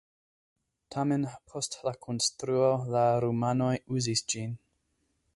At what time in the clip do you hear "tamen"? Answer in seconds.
0.93-1.25